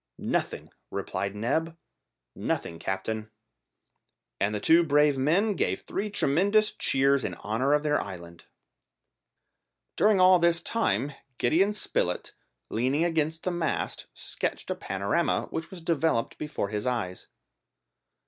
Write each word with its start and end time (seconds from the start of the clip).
"Nothing," 0.17 0.71
replied 0.89 1.35
Neb; 1.35 1.77
"nothing, 2.33 2.79
captain." 2.79 3.29
And 4.39 4.55
the 4.55 4.59
two 4.59 4.83
brave 4.83 5.15
men 5.15 5.53
gave 5.53 5.81
three 5.81 6.09
tremendous 6.09 6.71
cheers 6.71 7.23
in 7.23 7.35
honour 7.35 7.73
of 7.73 7.83
their 7.83 8.01
island! 8.01 8.45
During 9.95 10.19
all 10.19 10.39
this 10.39 10.59
time 10.59 11.13
Gideon 11.37 11.71
Spilett, 11.71 12.33
leaning 12.71 13.03
against 13.03 13.43
the 13.43 13.51
mast, 13.51 14.07
sketched 14.15 14.69
the 14.69 14.75
panorama 14.75 15.45
which 15.51 15.69
was 15.69 15.83
developed 15.83 16.39
before 16.39 16.69
his 16.69 16.87
eyes. 16.87 17.27